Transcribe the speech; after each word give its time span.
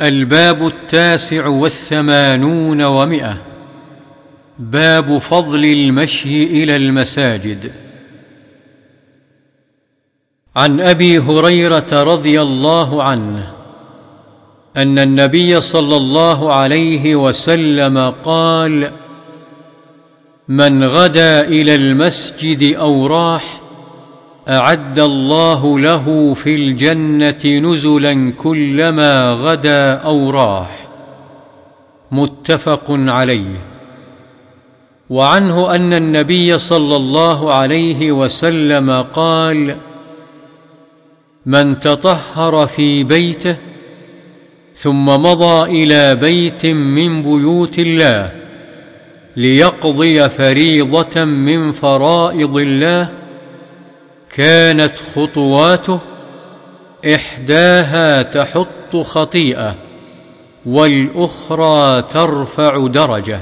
الباب 0.00 0.66
التاسع 0.66 1.46
والثمانون 1.46 2.82
ومئة. 2.82 3.36
باب 4.58 5.18
فضل 5.18 5.64
المشي 5.64 6.44
إلى 6.44 6.76
المساجد. 6.76 7.72
عن 10.56 10.80
أبي 10.80 11.18
هريرة 11.18 11.86
رضي 11.92 12.40
الله 12.40 13.02
عنه 13.02 13.52
أن 14.76 14.98
النبي 14.98 15.60
صلى 15.60 15.96
الله 15.96 16.52
عليه 16.52 17.16
وسلم 17.16 18.10
قال 18.10 18.92
من 20.48 20.84
غدا 20.84 21.40
إلى 21.40 21.74
المسجد 21.74 22.74
أو 22.76 23.06
راح 23.06 23.59
أعد 24.50 24.98
الله 24.98 25.78
له 25.78 26.34
في 26.34 26.54
الجنة 26.54 27.44
نزلا 27.44 28.32
كلما 28.36 29.32
غدا 29.32 29.92
أو 29.92 30.30
راح. 30.30 30.88
متفق 32.12 32.84
عليه. 32.88 33.70
وعنه 35.10 35.74
أن 35.74 35.92
النبي 35.92 36.58
صلى 36.58 36.96
الله 36.96 37.52
عليه 37.52 38.12
وسلم 38.12 38.90
قال 39.02 39.76
من 41.46 41.78
تطهر 41.78 42.66
في 42.66 43.04
بيته 43.04 43.56
ثم 44.74 45.06
مضى 45.06 45.82
إلى 45.82 46.14
بيت 46.14 46.66
من 46.66 47.22
بيوت 47.22 47.78
الله 47.78 48.32
ليقضي 49.36 50.28
فريضة 50.28 51.24
من 51.24 51.72
فرائض 51.72 52.56
الله 52.56 53.19
كانت 54.34 54.96
خطواته 54.96 56.00
إحداها 57.14 58.22
تحط 58.22 58.96
خطيئة 58.96 59.76
والأخرى 60.66 62.02
ترفع 62.02 62.86
درجة. 62.86 63.40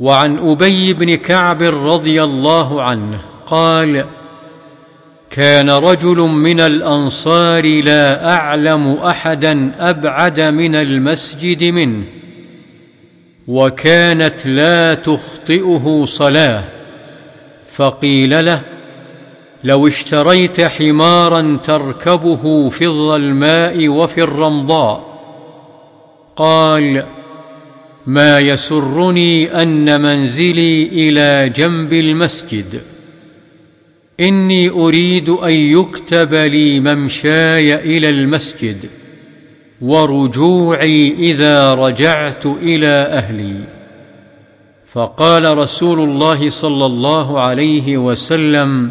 وعن 0.00 0.38
أبي 0.38 0.92
بن 0.92 1.14
كعب 1.14 1.62
رضي 1.62 2.22
الله 2.22 2.82
عنه 2.82 3.18
قال 3.46 4.04
كان 5.30 5.70
رجل 5.70 6.16
من 6.16 6.60
الأنصار 6.60 7.82
لا 7.82 8.30
أعلم 8.32 8.92
أحدا 8.92 9.74
أبعد 9.78 10.40
من 10.40 10.74
المسجد 10.74 11.64
منه 11.64 12.04
وكانت 13.48 14.46
لا 14.46 14.94
تخطئه 14.94 16.04
صلاة 16.04 16.64
فقيل 17.72 18.44
له 18.44 18.73
لو 19.64 19.86
اشتريت 19.86 20.60
حمارا 20.60 21.58
تركبه 21.62 22.68
في 22.68 22.86
الظلماء 22.86 23.88
وفي 23.88 24.22
الرمضاء. 24.22 25.14
قال 26.36 27.06
ما 28.06 28.38
يسرني 28.38 29.62
أن 29.62 30.00
منزلي 30.00 30.82
إلى 30.82 31.48
جنب 31.48 31.92
المسجد. 31.92 32.80
إني 34.20 34.70
أريد 34.70 35.28
أن 35.28 35.52
يكتب 35.52 36.34
لي 36.34 36.80
ممشاي 36.80 37.74
إلى 37.74 38.08
المسجد 38.08 38.90
ورجوعي 39.80 41.14
إذا 41.18 41.74
رجعت 41.74 42.46
إلى 42.46 42.86
أهلي. 42.86 43.56
فقال 44.92 45.58
رسول 45.58 46.00
الله 46.00 46.50
صلى 46.50 46.86
الله 46.86 47.40
عليه 47.40 47.96
وسلم 47.96 48.90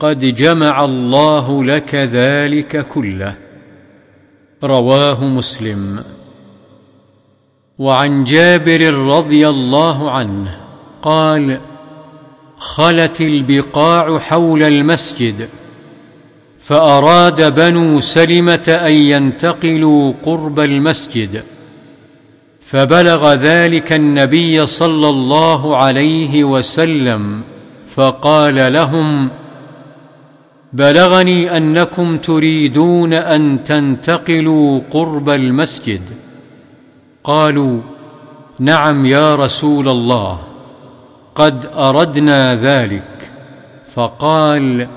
قد 0.00 0.18
جمع 0.18 0.84
الله 0.84 1.64
لك 1.64 1.94
ذلك 1.94 2.86
كله. 2.88 3.34
رواه 4.64 5.24
مسلم. 5.24 6.04
وعن 7.78 8.24
جابر 8.24 8.94
رضي 8.94 9.48
الله 9.48 10.10
عنه 10.10 10.56
قال 11.02 11.60
خلت 12.58 13.20
البقاع 13.20 14.18
حول 14.18 14.62
المسجد 14.62 15.48
فأراد 16.58 17.54
بنو 17.54 18.00
سلمة 18.00 18.78
أن 18.86 18.92
ينتقلوا 18.92 20.12
قرب 20.22 20.60
المسجد 20.60 21.44
فبلغ 22.60 23.34
ذلك 23.34 23.92
النبي 23.92 24.66
صلى 24.66 25.08
الله 25.08 25.76
عليه 25.76 26.44
وسلم 26.44 27.42
فقال 27.94 28.72
لهم 28.72 29.30
بلغني 30.72 31.56
أنكم 31.56 32.18
تريدون 32.18 33.12
أن 33.12 33.64
تنتقلوا 33.64 34.80
قرب 34.90 35.30
المسجد. 35.30 36.02
قالوا 37.24 37.80
نعم 38.58 39.06
يا 39.06 39.34
رسول 39.34 39.88
الله 39.88 40.38
قد 41.34 41.66
أردنا 41.74 42.54
ذلك. 42.54 43.30
فقال 43.94 44.88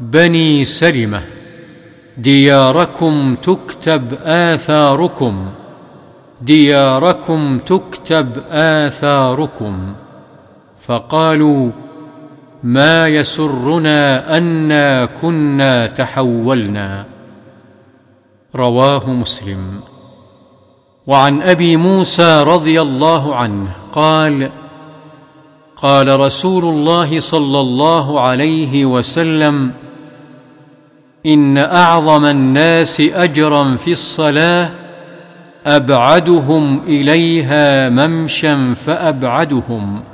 بني 0.00 0.64
سلمة 0.64 1.22
دياركم 2.18 3.36
تكتب 3.42 4.14
آثاركم. 4.22 5.50
دياركم 6.42 7.58
تكتب 7.58 8.28
آثاركم. 8.50 9.94
فقالوا 10.86 11.70
ما 12.64 13.08
يسرنا 13.08 14.36
أنا 14.36 15.04
كنا 15.04 15.86
تحولنا. 15.86 17.04
رواه 18.56 19.10
مسلم. 19.10 19.80
وعن 21.06 21.42
أبي 21.42 21.76
موسى 21.76 22.42
رضي 22.42 22.82
الله 22.82 23.36
عنه 23.36 23.70
قال 23.92 24.50
قال 25.76 26.20
رسول 26.20 26.64
الله 26.64 27.20
صلى 27.20 27.60
الله 27.60 28.20
عليه 28.20 28.84
وسلم 28.84 29.72
إن 31.26 31.58
أعظم 31.58 32.24
الناس 32.24 33.00
أجرا 33.00 33.76
في 33.76 33.90
الصلاة 33.92 34.70
أبعدهم 35.66 36.80
إليها 36.80 37.90
ممشا 37.90 38.74
فأبعدهم. 38.74 40.13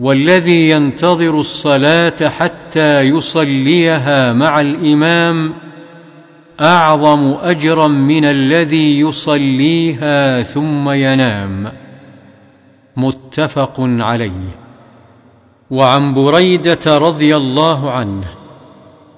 والذي 0.00 0.70
ينتظر 0.70 1.40
الصلاة 1.40 2.28
حتى 2.28 3.00
يصليها 3.00 4.32
مع 4.32 4.60
الإمام 4.60 5.54
أعظم 6.60 7.34
أجرا 7.42 7.86
من 7.86 8.24
الذي 8.24 9.00
يصليها 9.00 10.42
ثم 10.42 10.90
ينام. 10.90 11.72
متفق 12.96 13.74
عليه. 13.80 14.54
وعن 15.70 16.14
بريدة 16.14 16.98
رضي 16.98 17.36
الله 17.36 17.90
عنه 17.90 18.24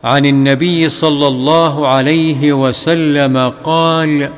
عن 0.05 0.27
النبي 0.27 0.89
صلى 0.89 1.27
الله 1.27 1.89
عليه 1.89 2.53
وسلم 2.53 3.53
قال 3.65 4.31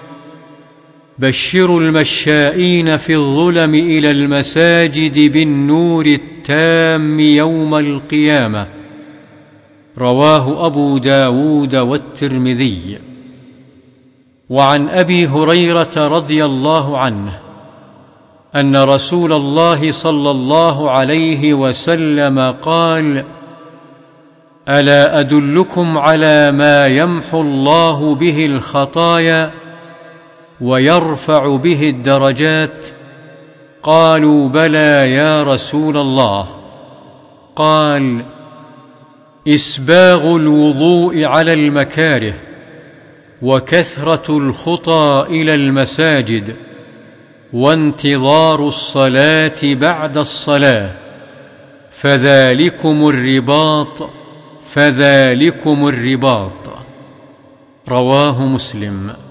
بشروا 1.18 1.80
المشائين 1.80 2.96
في 2.96 3.16
الظلم 3.16 3.74
إلى 3.74 4.10
المساجد 4.10 5.32
بالنور 5.32 6.06
التام 6.06 7.20
يوم 7.20 7.74
القيامة. 7.74 8.66
رواه 9.98 10.66
أبو 10.66 10.98
داود 10.98 11.76
والترمذي. 11.76 12.98
وعن 14.50 14.88
أبي 14.88 15.26
هريرة 15.26 15.92
رضي 15.96 16.44
الله 16.44 16.98
عنه 16.98 17.38
أن 18.56 18.76
رسول 18.76 19.32
الله 19.32 19.90
صلى 19.90 20.30
الله 20.30 20.90
عليه 20.90 21.54
وسلم 21.54 22.54
قال 22.62 23.24
ألا 24.68 25.20
أدلكم 25.20 25.98
على 25.98 26.50
ما 26.52 26.86
يمحو 26.86 27.40
الله 27.40 28.14
به 28.14 28.46
الخطايا 28.46 29.50
ويرفع 30.60 31.56
به 31.56 31.88
الدرجات 31.88 32.86
قالوا 33.82 34.48
بلى 34.48 35.12
يا 35.12 35.42
رسول 35.42 35.96
الله. 35.96 36.48
قال 37.56 38.24
إسباغ 39.48 40.36
الوضوء 40.36 41.24
على 41.24 41.52
المكاره 41.52 42.34
وكثرة 43.42 44.38
الخطى 44.38 45.26
إلى 45.28 45.54
المساجد 45.54 46.56
وانتظار 47.52 48.66
الصلاة 48.66 49.60
بعد 49.64 50.18
الصلاة. 50.18 50.90
فذلكم 51.90 53.08
الرباط 53.08 54.10
فذلكم 54.70 55.88
الرباط. 55.88 56.52
رواه 57.88 58.46
مسلم. 58.46 59.23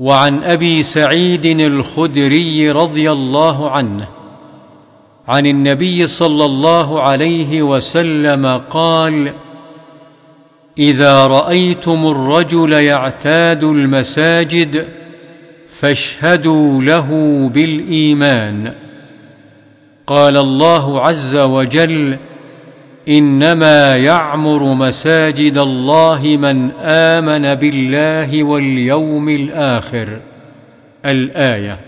وعن 0.00 0.42
أبي 0.42 0.82
سعيد 0.82 1.46
الخدري 1.46 2.70
رضي 2.70 3.12
الله 3.12 3.70
عنه 3.70 4.08
عن 5.28 5.46
النبي 5.46 6.06
صلى 6.06 6.44
الله 6.44 7.02
عليه 7.02 7.62
وسلم 7.62 8.46
قال 8.70 9.32
إذا 10.78 11.26
رأيتم 11.26 12.06
الرجل 12.06 12.72
يعتاد 12.72 13.64
المساجد 13.64 14.88
فاشهدوا 15.68 16.82
له 16.82 17.08
بالإيمان. 17.54 18.74
قال 20.06 20.36
الله 20.36 21.00
عز 21.00 21.36
وجل 21.36 22.18
إنما 23.10 23.96
يعمر 23.96 24.74
مساجد 24.74 25.58
الله 25.58 26.22
من 26.22 26.70
آمن 26.80 27.54
بالله 27.54 28.44
واليوم 28.44 29.28
الآخر. 29.28 30.20
الآية. 31.04 31.80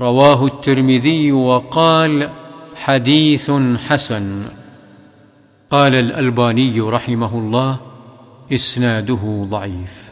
رواه 0.00 0.46
الترمذي 0.46 1.32
وقال 1.32 2.30
حديث 2.76 3.50
حسن. 3.88 4.44
قال 5.70 5.94
الألباني 5.94 6.80
رحمه 6.80 7.38
الله 7.38 7.80
إسناده 8.54 9.46
ضعيف. 9.50 10.09